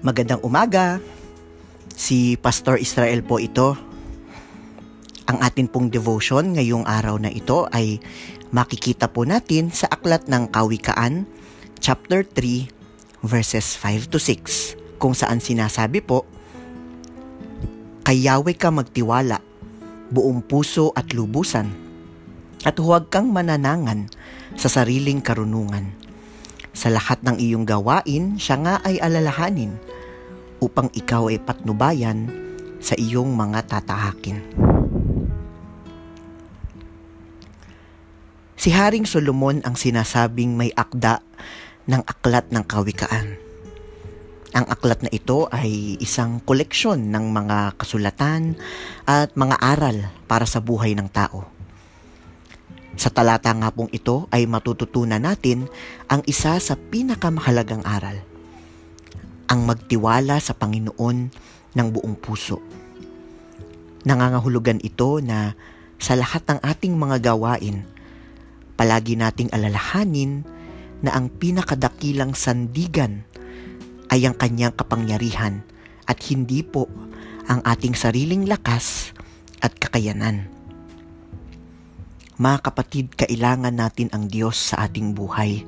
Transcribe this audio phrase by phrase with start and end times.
[0.00, 0.96] Magandang umaga.
[1.92, 3.76] Si Pastor Israel po ito.
[5.28, 8.00] Ang atin pong devotion ngayong araw na ito ay
[8.48, 11.28] makikita po natin sa aklat ng Kawikaan,
[11.84, 12.72] chapter 3,
[13.28, 16.24] verses 5 to 6, kung saan sinasabi po,
[18.00, 19.44] Kay Yahweh ka magtiwala,
[20.08, 21.68] buong puso at lubusan,
[22.64, 24.08] at huwag kang mananangan
[24.56, 25.92] sa sariling karunungan.
[26.72, 29.89] Sa lahat ng iyong gawain, siya nga ay alalahanin
[30.60, 32.28] upang ikaw ay patnubayan
[32.80, 34.38] sa iyong mga tatahakin.
[38.60, 41.24] Si Haring Solomon ang sinasabing may akda
[41.88, 43.40] ng aklat ng kawikaan.
[44.52, 48.60] Ang aklat na ito ay isang koleksyon ng mga kasulatan
[49.08, 51.48] at mga aral para sa buhay ng tao.
[53.00, 55.64] Sa talata nga pong ito ay matututunan natin
[56.10, 58.20] ang isa sa pinakamahalagang aral.
[59.50, 61.18] Ang magtiwala sa Panginoon
[61.74, 62.62] ng buong puso.
[64.06, 65.58] Nangangahulugan ito na
[65.98, 67.82] sa lahat ng ating mga gawain,
[68.78, 70.46] palagi nating alalahanin
[71.02, 73.26] na ang pinakadakilang sandigan
[74.14, 75.66] ay ang kanyang kapangyarihan
[76.06, 76.86] at hindi po
[77.50, 79.10] ang ating sariling lakas
[79.58, 80.46] at kakayanan.
[82.38, 85.66] Mga kapatid, kailangan natin ang Diyos sa ating buhay.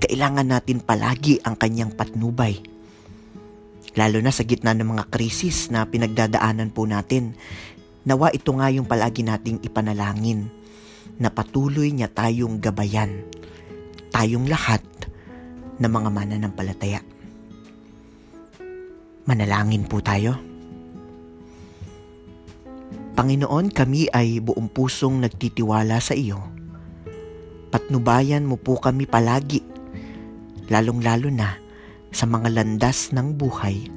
[0.00, 2.75] Kailangan natin palagi ang kanyang patnubay.
[3.96, 7.32] Lalo na sa gitna ng mga krisis na pinagdadaanan po natin,
[8.04, 10.52] nawa ito nga yung palagi nating ipanalangin
[11.16, 13.24] na patuloy niya tayong gabayan,
[14.12, 14.84] tayong lahat
[15.80, 17.00] na mga mananampalataya.
[19.24, 20.36] Manalangin po tayo.
[23.16, 26.36] Panginoon, kami ay buong pusong nagtitiwala sa iyo.
[27.72, 29.64] Patnubayan mo po kami palagi,
[30.68, 31.65] lalong-lalo na
[32.12, 33.88] sa mga landas ng buhay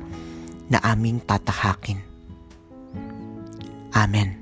[0.69, 1.99] na aming tatahakin.
[3.93, 4.38] Amen.